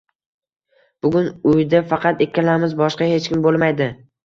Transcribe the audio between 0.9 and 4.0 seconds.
—Bugun uyda faqat ikkalamiz, boshqa hech kim bo’lmaydi